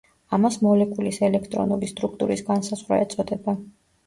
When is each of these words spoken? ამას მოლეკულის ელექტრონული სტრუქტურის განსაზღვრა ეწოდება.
ამას 0.35 0.55
მოლეკულის 0.67 1.19
ელექტრონული 1.27 1.91
სტრუქტურის 1.93 2.43
განსაზღვრა 2.49 3.01
ეწოდება. 3.05 3.57